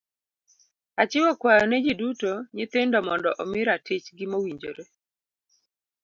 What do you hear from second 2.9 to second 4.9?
mondo omi ratich gi mowinjore.